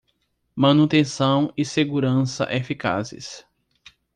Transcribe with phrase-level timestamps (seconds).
[0.55, 3.45] Manutenção e segurança eficazes